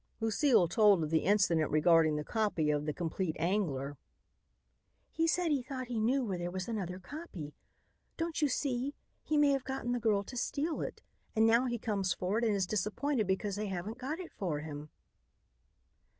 Lucile 0.19 0.67
told 0.67 1.03
of 1.03 1.11
the 1.11 1.19
incident 1.25 1.69
regarding 1.69 2.15
the 2.15 2.23
copy 2.23 2.71
of 2.71 2.87
"The 2.87 2.91
Compleat 2.91 3.35
Angler." 3.37 3.97
"He 5.11 5.27
said 5.27 5.51
he 5.51 5.61
thought 5.61 5.89
he 5.89 5.99
knew 5.99 6.25
where 6.25 6.39
there 6.39 6.49
was 6.49 6.67
another 6.67 6.97
copy. 6.97 7.53
Don't 8.17 8.41
you 8.41 8.47
see, 8.47 8.95
he 9.21 9.37
may 9.37 9.51
have 9.51 9.63
gotten 9.63 9.91
the 9.91 9.99
girl 9.99 10.23
to 10.23 10.35
steal 10.35 10.81
it. 10.81 11.03
And 11.35 11.45
now 11.45 11.67
he 11.67 11.77
comes 11.77 12.15
for 12.15 12.39
it 12.39 12.43
and 12.43 12.55
is 12.55 12.65
disappointed 12.65 13.27
because 13.27 13.57
they 13.57 13.67
haven't 13.67 13.99
got 13.99 14.17
it 14.19 14.31
for 14.33 14.61
him." 14.61 14.89